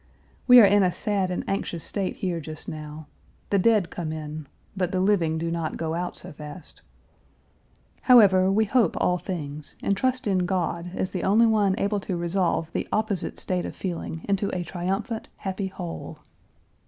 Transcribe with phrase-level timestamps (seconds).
[0.47, 3.05] We are in a sad and anxious state here just now.
[3.51, 6.81] The dead come in; but the living do not go out so fast.
[8.01, 12.17] However, we hope all things and trust in God as the only one able to
[12.17, 16.17] resolve the opposite state of feeling into Page 332 a triumphant, happy whole.